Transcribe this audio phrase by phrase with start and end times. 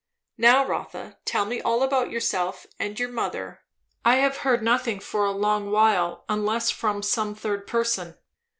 [0.39, 3.59] "Now Rotha, tell me all about yourself and your mother.
[4.03, 8.17] I have heard nothing for a long while, unless from some third person."